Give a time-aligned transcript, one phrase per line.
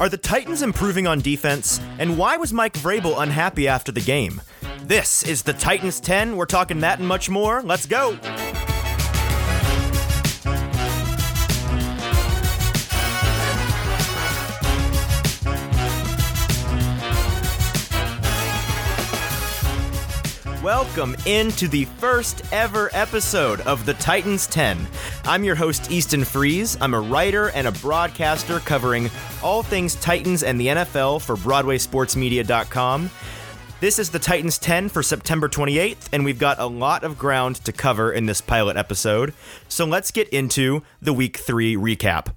[0.00, 1.80] Are the Titans improving on defense?
[1.98, 4.40] And why was Mike Vrabel unhappy after the game?
[4.82, 6.36] This is the Titans 10.
[6.36, 7.62] We're talking that and much more.
[7.62, 8.16] Let's go.
[20.88, 24.86] Welcome into the first ever episode of the Titans 10.
[25.24, 26.78] I'm your host, Easton Freeze.
[26.80, 29.10] I'm a writer and a broadcaster covering
[29.42, 33.10] all things Titans and the NFL for BroadwaySportsMedia.com.
[33.80, 37.56] This is the Titans 10 for September 28th, and we've got a lot of ground
[37.66, 39.34] to cover in this pilot episode.
[39.68, 42.32] So let's get into the Week 3 recap.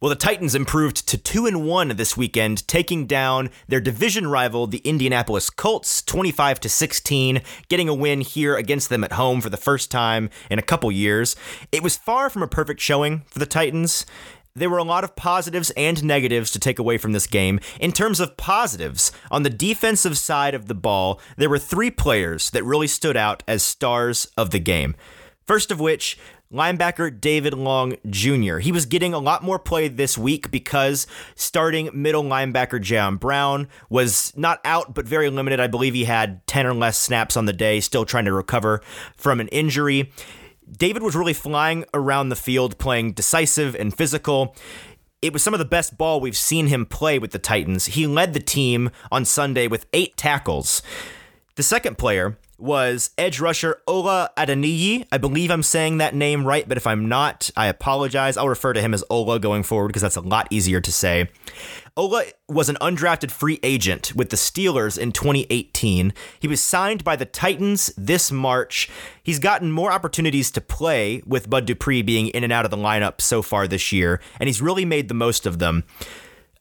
[0.00, 4.68] Well, the Titans improved to 2 and 1 this weekend, taking down their division rival,
[4.68, 9.50] the Indianapolis Colts, 25 to 16, getting a win here against them at home for
[9.50, 11.34] the first time in a couple years.
[11.72, 14.06] It was far from a perfect showing for the Titans.
[14.54, 17.58] There were a lot of positives and negatives to take away from this game.
[17.80, 22.50] In terms of positives, on the defensive side of the ball, there were three players
[22.50, 24.94] that really stood out as stars of the game.
[25.48, 26.18] First of which,
[26.52, 28.58] linebacker David Long Jr.
[28.58, 33.68] He was getting a lot more play this week because starting middle linebacker Jayon Brown
[33.90, 35.60] was not out, but very limited.
[35.60, 38.80] I believe he had 10 or less snaps on the day, still trying to recover
[39.16, 40.12] from an injury.
[40.70, 44.54] David was really flying around the field, playing decisive and physical.
[45.20, 47.86] It was some of the best ball we've seen him play with the Titans.
[47.86, 50.82] He led the team on Sunday with eight tackles.
[51.58, 55.08] The second player was edge rusher Ola Adeniyi.
[55.10, 58.36] I believe I'm saying that name right, but if I'm not, I apologize.
[58.36, 61.28] I'll refer to him as Ola going forward because that's a lot easier to say.
[61.96, 66.12] Ola was an undrafted free agent with the Steelers in 2018.
[66.38, 68.88] He was signed by the Titans this March.
[69.20, 72.76] He's gotten more opportunities to play with Bud Dupree being in and out of the
[72.76, 75.82] lineup so far this year, and he's really made the most of them.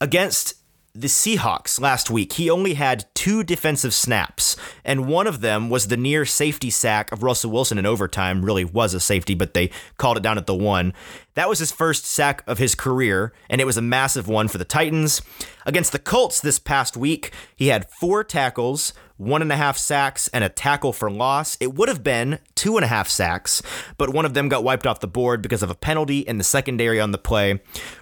[0.00, 0.54] Against
[1.00, 5.88] the Seahawks last week, he only had two defensive snaps, and one of them was
[5.88, 8.44] the near safety sack of Russell Wilson in overtime.
[8.44, 10.94] Really was a safety, but they called it down at the one.
[11.34, 14.58] That was his first sack of his career, and it was a massive one for
[14.58, 15.20] the Titans.
[15.66, 20.28] Against the Colts this past week, he had four tackles, one and a half sacks,
[20.28, 21.56] and a tackle for loss.
[21.60, 23.60] It would have been two and a half sacks,
[23.98, 26.44] but one of them got wiped off the board because of a penalty in the
[26.44, 27.60] secondary on the play.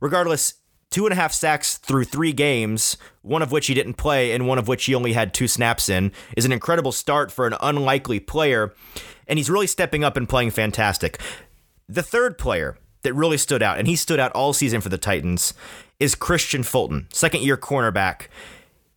[0.00, 0.54] Regardless,
[0.90, 4.46] two and a half sacks through three games, one of which he didn't play and
[4.46, 7.54] one of which he only had two snaps in, is an incredible start for an
[7.60, 8.72] unlikely player.
[9.26, 11.20] And he's really stepping up and playing fantastic.
[11.88, 14.98] The third player that really stood out, and he stood out all season for the
[14.98, 15.54] Titans,
[16.00, 18.28] is Kristian Fulton, second year cornerback.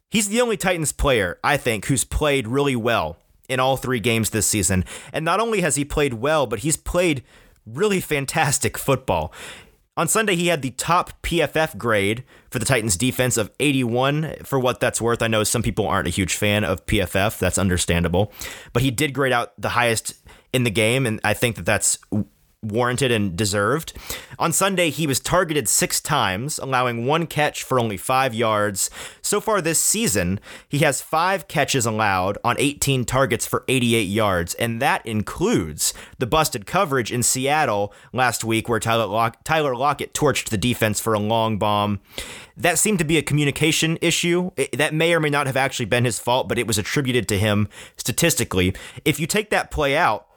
[0.09, 3.17] He's the only Titans player, I think, who's played really well
[3.47, 4.85] in all three games this season.
[5.13, 7.23] And not only has he played well, but he's played
[7.65, 9.33] really fantastic football.
[9.99, 14.57] On Sunday, he had the top PFF grade for the Titans defense of 81 for
[14.57, 15.21] what that's worth.
[15.21, 17.37] I know some people aren't a huge fan of PFF.
[17.37, 18.31] That's understandable.
[18.71, 20.13] But he did grade out the highest
[20.53, 21.99] in the game, and I think that that's
[22.61, 23.93] warranted and deserved.
[24.37, 28.89] On Sunday, he was targeted six times, allowing one catch for only five yards.
[29.21, 34.55] So far this season, he has five catches allowed on 18 targets for 88 yards,
[34.55, 40.13] and that includes the busted coverage in Seattle last week where Tyler, Lock- Tyler Lockett
[40.13, 42.01] torched the defense for a long bomb.
[42.57, 44.51] That seemed to be a communication issue.
[44.57, 47.27] It, that may or may not have actually been his fault, but it was attributed
[47.29, 48.75] to him statistically.
[49.05, 50.28] If you take that play out,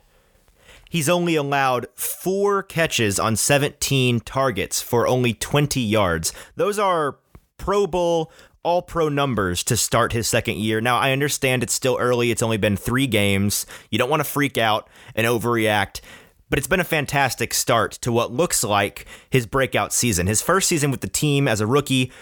[0.92, 6.34] he's only allowed four catches on 17 targets for only 20 yards.
[6.54, 7.16] Those are
[7.56, 8.30] Pro Bowl,
[8.62, 10.82] all pro numbers to start his second year.
[10.82, 13.64] Now, I understand it's still early, it's only been three games.
[13.90, 16.02] You don't want to freak out and overreact.
[16.50, 20.26] But it's been a fantastic start to what looks like his breakout season.
[20.26, 22.12] His first season with the team as a rookie,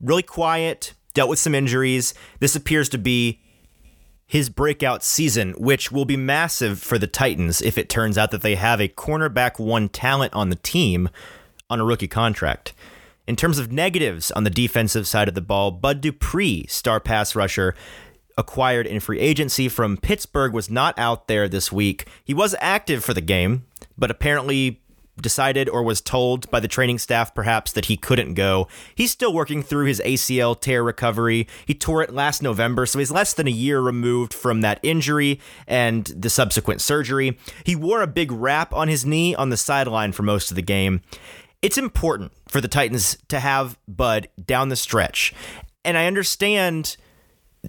[0.00, 2.14] really quiet, dealt with some injuries.
[2.38, 3.41] This appears to be
[4.32, 8.40] his breakout season, which will be massive for the Titans if it turns out that
[8.40, 11.10] they have a cornerback one talent on the team
[11.68, 12.72] on a rookie contract.
[13.26, 17.36] In terms of negatives on the defensive side of the ball, Bud Dupree, star pass
[17.36, 17.74] rusher,
[18.38, 22.08] acquired in free agency from Pittsburgh, was not out there this week.
[22.24, 23.66] He was active for the game,
[23.98, 24.80] but apparently
[25.20, 28.68] decided or was told by the training staff perhaps that he couldn't go.
[28.94, 31.46] He's still working through his ACL tear recovery.
[31.66, 35.40] He tore it last November, so he's less than a year removed from that injury
[35.66, 37.38] and the subsequent surgery.
[37.64, 40.62] He wore a big wrap on his knee on the sideline for most of the
[40.62, 41.02] game.
[41.60, 45.32] It's important for the Titans to have Bud down the stretch.
[45.84, 46.96] And I understand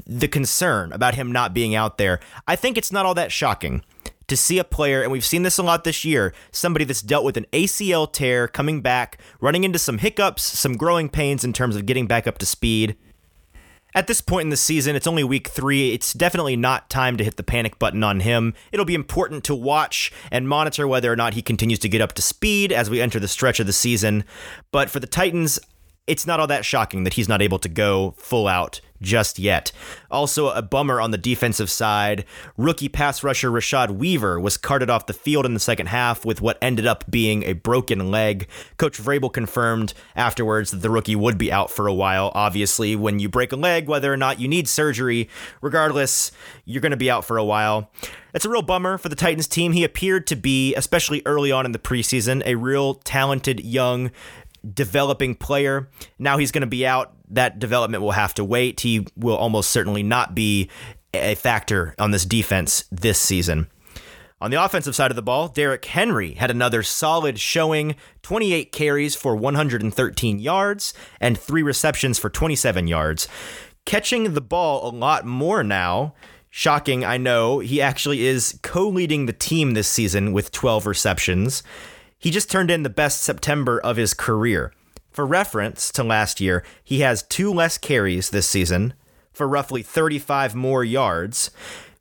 [0.07, 2.19] the concern about him not being out there.
[2.47, 3.83] I think it's not all that shocking.
[4.27, 7.25] To see a player, and we've seen this a lot this year, somebody that's dealt
[7.25, 11.75] with an ACL tear, coming back, running into some hiccups, some growing pains in terms
[11.75, 12.95] of getting back up to speed.
[13.95, 15.91] At this point in the season, it's only week three.
[15.91, 18.55] It's definitely not time to hit the panic button on him.
[18.71, 22.13] It'll be important to watch and monitor whether or not he continues to get up
[22.13, 24.23] to speed as we enter the stretch of the season.
[24.71, 25.59] But for the Titans,
[26.07, 29.71] it's not all that shocking that he's not able to go full out just yet.
[30.09, 32.25] Also, a bummer on the defensive side.
[32.57, 36.41] Rookie pass rusher Rashad Weaver was carted off the field in the second half with
[36.41, 38.47] what ended up being a broken leg.
[38.77, 42.31] Coach Vrabel confirmed afterwards that the rookie would be out for a while.
[42.33, 45.29] Obviously, when you break a leg, whether or not you need surgery,
[45.61, 46.31] regardless,
[46.65, 47.91] you're going to be out for a while.
[48.33, 49.73] It's a real bummer for the Titans team.
[49.73, 54.09] He appeared to be, especially early on in the preseason, a real talented young
[54.71, 55.89] developing player.
[56.19, 57.13] Now he's going to be out.
[57.29, 58.79] That development will have to wait.
[58.79, 60.69] He will almost certainly not be
[61.13, 63.67] a factor on this defense this season.
[64.41, 69.15] On the offensive side of the ball, Derrick Henry had another solid showing 28 carries
[69.15, 73.29] for 113 yards and three receptions for 27 yards.
[73.85, 76.13] Catching the ball a lot more now.
[76.49, 77.59] Shocking, I know.
[77.59, 81.63] He actually is co leading the team this season with 12 receptions.
[82.23, 84.71] He just turned in the best September of his career.
[85.11, 88.93] For reference to last year, he has two less carries this season
[89.33, 91.51] for roughly 35 more yards.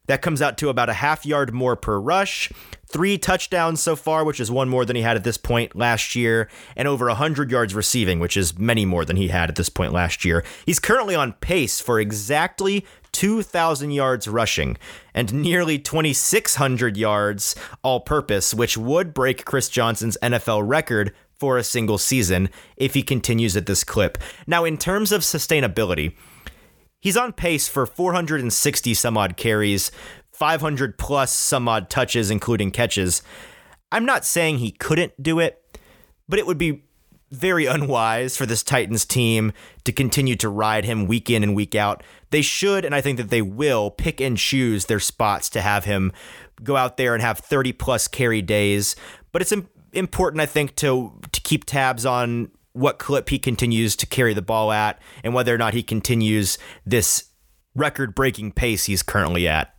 [0.06, 2.52] That comes out to about a half yard more per rush,
[2.86, 6.14] three touchdowns so far, which is one more than he had at this point last
[6.14, 9.68] year, and over 100 yards receiving, which is many more than he had at this
[9.68, 10.44] point last year.
[10.64, 14.76] He's currently on pace for exactly 2,000 yards rushing
[15.14, 21.64] and nearly 2,600 yards all purpose, which would break Chris Johnson's NFL record for a
[21.64, 24.18] single season if he continues at this clip.
[24.46, 26.14] Now, in terms of sustainability,
[27.00, 29.90] he's on pace for 460 some odd carries,
[30.30, 33.22] 500 plus some odd touches, including catches.
[33.90, 35.78] I'm not saying he couldn't do it,
[36.28, 36.84] but it would be
[37.32, 39.52] very unwise for this Titans team
[39.84, 42.02] to continue to ride him week in and week out.
[42.30, 45.84] They should, and I think that they will, pick and choose their spots to have
[45.84, 46.12] him
[46.62, 48.94] go out there and have 30 plus carry days.
[49.32, 49.52] But it's
[49.92, 54.42] important, I think, to to keep tabs on what clip he continues to carry the
[54.42, 57.24] ball at and whether or not he continues this
[57.74, 59.74] record breaking pace he's currently at.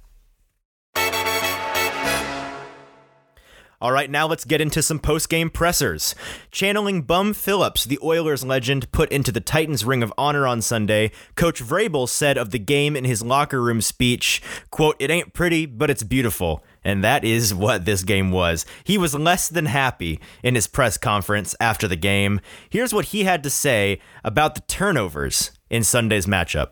[3.83, 6.15] All right, now let's get into some post-game pressers.
[6.51, 11.11] Channeling Bum Phillips, the Oilers legend put into the Titans Ring of Honor on Sunday,
[11.35, 14.41] Coach Vrabel said of the game in his locker room speech,
[14.71, 18.65] quote, "It ain't pretty, but it's beautiful." And that is what this game was.
[18.85, 22.39] He was less than happy in his press conference after the game.
[22.69, 26.69] Here's what he had to say about the turnovers in Sunday's matchup.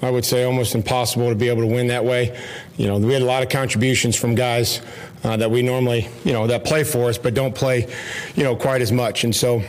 [0.00, 2.38] I would say almost impossible to be able to win that way.
[2.76, 4.80] You know, we had a lot of contributions from guys
[5.24, 7.92] uh, that we normally, you know, that play for us, but don't play,
[8.36, 9.24] you know, quite as much.
[9.24, 9.62] And so,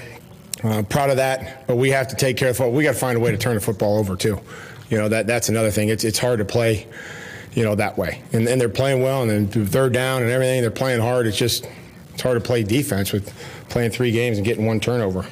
[0.63, 1.65] uh, proud of that.
[1.67, 2.73] But we have to take care of football.
[2.73, 4.39] We got to find a way to turn the football over too.
[4.89, 5.89] You know, that that's another thing.
[5.89, 6.87] It's it's hard to play,
[7.53, 8.21] you know, that way.
[8.33, 10.61] And, and they're playing well, and then third down and everything.
[10.61, 11.27] They're playing hard.
[11.27, 11.67] It's just
[12.13, 13.33] it's hard to play defense with
[13.69, 15.25] playing three games and getting one turnover.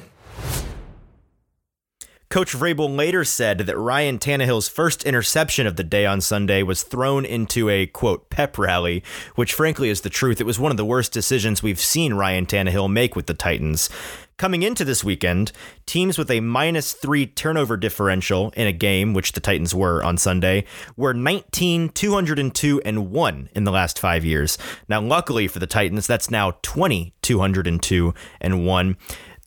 [2.38, 6.84] Coach Vrabel later said that Ryan Tannehill's first interception of the day on Sunday was
[6.84, 9.04] thrown into a quote pep rally,
[9.34, 10.39] which frankly is the truth.
[10.39, 13.90] It was one of the worst decisions we've seen Ryan Tannehill make with the Titans.
[14.38, 15.52] Coming into this weekend,
[15.88, 20.16] teams with a minus three turnover differential in a game, which the Titans were on
[20.19, 24.59] Sunday, were 19, 202, and 1 in the last five years.
[24.88, 28.97] Now, luckily for the Titans, that's now 20, 202, and 1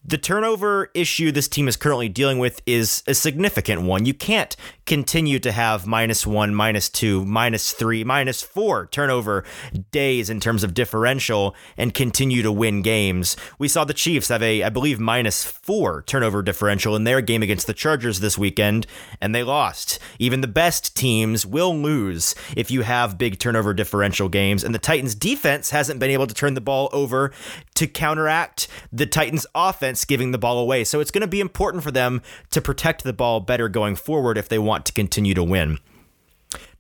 [0.05, 4.07] the turnover issue this team is currently dealing with is a significant one.
[4.07, 4.57] You can't
[4.91, 9.45] continue to have minus one, minus two, minus three, minus four turnover
[9.93, 13.37] days in terms of differential and continue to win games.
[13.57, 17.41] We saw the Chiefs have a, I believe, minus four turnover differential in their game
[17.41, 18.85] against the Chargers this weekend,
[19.21, 20.01] and they lost.
[20.19, 24.81] Even the best teams will lose if you have big turnover differential games, and the
[24.81, 27.31] Titans' defense hasn't been able to turn the ball over
[27.77, 30.83] to counteract the Titans' offense giving the ball away.
[30.83, 34.37] So it's going to be important for them to protect the ball better going forward
[34.37, 35.79] if they want to continue to win.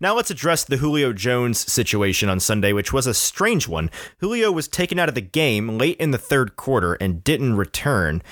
[0.00, 3.90] Now let's address the Julio Jones situation on Sunday, which was a strange one.
[4.18, 8.22] Julio was taken out of the game late in the third quarter and didn't return.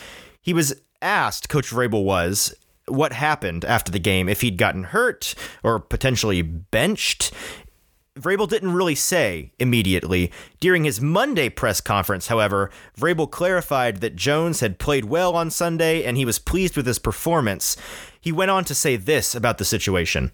[0.40, 2.54] He was asked, Coach Vrabel was,
[2.86, 7.32] what happened after the game, if he'd gotten hurt or potentially benched.
[8.20, 10.30] Vrabel didn't really say immediately.
[10.60, 16.04] During his Monday press conference, however, Vrabel clarified that Jones had played well on Sunday
[16.04, 17.76] and he was pleased with his performance.
[18.20, 20.32] He went on to say this about the situation.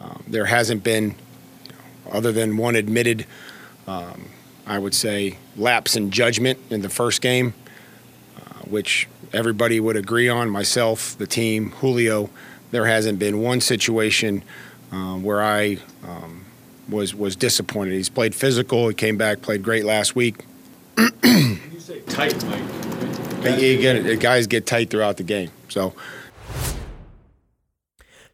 [0.00, 1.14] Um, there hasn't been,
[1.64, 3.24] you know, other than one admitted,
[3.86, 4.28] um,
[4.66, 7.54] I would say, lapse in judgment in the first game,
[8.36, 12.30] uh, which everybody would agree on myself, the team, Julio.
[12.72, 14.42] There hasn't been one situation
[14.92, 16.44] um, where I um,
[16.88, 17.94] was was disappointed.
[17.94, 18.88] He's played physical.
[18.88, 20.44] He came back, played great last week.
[20.98, 22.62] you say tight, Mike.
[23.44, 25.50] Again, guys get tight throughout the game.
[25.68, 25.94] So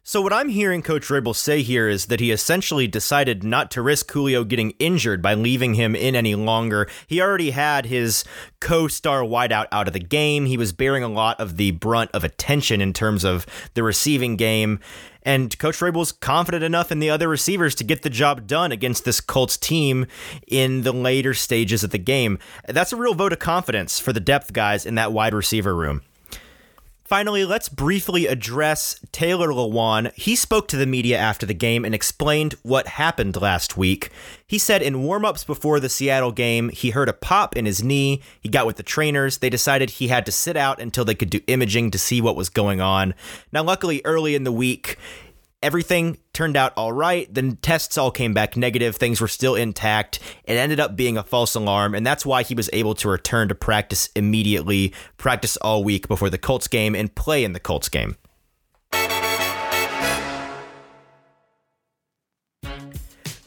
[0.09, 3.83] so, what I'm hearing Coach Vrabel say here is that he essentially decided not to
[3.83, 6.89] risk Julio getting injured by leaving him in any longer.
[7.05, 8.23] He already had his
[8.59, 10.47] co star wideout out of the game.
[10.47, 14.35] He was bearing a lot of the brunt of attention in terms of the receiving
[14.35, 14.79] game.
[15.21, 19.05] And Coach Vrabel's confident enough in the other receivers to get the job done against
[19.05, 20.07] this Colts team
[20.47, 22.39] in the later stages of the game.
[22.67, 26.01] That's a real vote of confidence for the depth guys in that wide receiver room.
[27.09, 30.13] Finally, let's briefly address Taylor Lewan.
[30.13, 34.11] He spoke to the media after the game and explained what happened last week.
[34.45, 38.21] He said in warm-ups before the Seattle game, he heard a pop in his knee.
[38.39, 39.39] He got with the trainers.
[39.39, 42.35] They decided he had to sit out until they could do imaging to see what
[42.35, 43.15] was going on.
[43.51, 44.99] Now, luckily, early in the week,
[45.61, 47.31] everything turned out all right.
[47.33, 48.95] The tests all came back negative.
[48.95, 50.19] Things were still intact.
[50.45, 53.49] It ended up being a false alarm, and that's why he was able to return
[53.49, 57.89] to practice immediately, practice all week before the Colts game, and play in the Colts
[57.89, 58.15] game.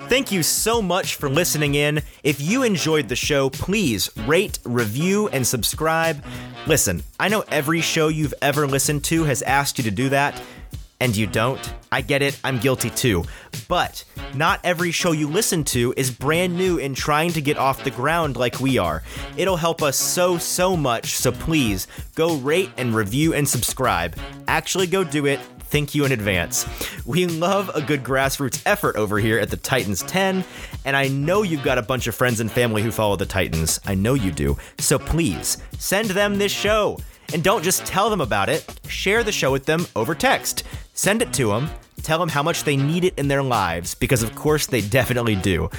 [0.08, 2.02] Thank you so much for listening in.
[2.22, 6.22] If you enjoyed the show, please rate, review, and subscribe.
[6.66, 10.38] Listen, I know every show you've ever listened to has asked you to do that
[11.02, 13.24] and you don't, I get it, I'm guilty too.
[13.66, 14.04] But
[14.36, 17.90] not every show you listen to is brand new and trying to get off the
[17.90, 19.02] ground like we are.
[19.36, 24.16] It'll help us so, so much, so please go rate and review and subscribe.
[24.46, 25.40] Actually, go do it.
[25.72, 26.66] Thank you in advance.
[27.04, 30.44] We love a good grassroots effort over here at the Titans 10,
[30.84, 33.80] and I know you've got a bunch of friends and family who follow the Titans.
[33.84, 34.56] I know you do.
[34.78, 36.98] So please send them this show.
[37.32, 40.64] And don't just tell them about it, share the show with them over text.
[40.94, 41.70] Send it to them,
[42.02, 45.36] tell them how much they need it in their lives, because of course they definitely
[45.36, 45.70] do.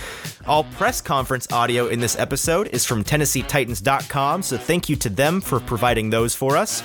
[0.47, 5.41] All press conference audio in this episode is from TennesseeTitans.com, so thank you to them
[5.41, 6.81] for providing those for us.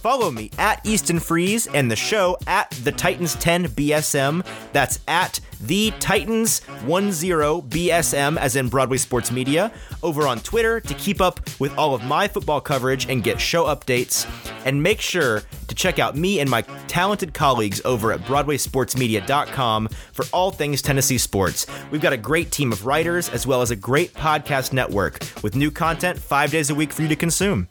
[0.00, 4.46] Follow me at Easton Freeze and the show at the Titans 10 BSM.
[4.72, 9.70] That's at the Titans 10 BSM, as in Broadway Sports Media,
[10.02, 13.66] over on Twitter to keep up with all of my football coverage and get show
[13.66, 14.26] updates.
[14.64, 20.24] And make sure to check out me and my talented colleagues over at BroadwaySportsMedia.com for
[20.32, 21.66] all things Tennessee sports.
[21.90, 25.54] We've got a great team of writers as well as a great podcast network with
[25.54, 27.68] new content five days a week for you to consume.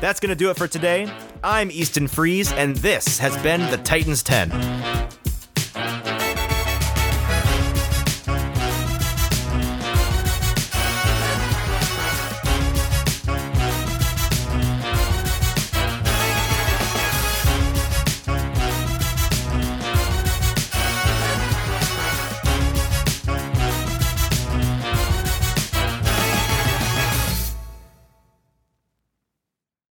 [0.00, 1.12] That's going to do it for today.
[1.44, 4.50] I'm Easton Freeze, and this has been the Titans 10.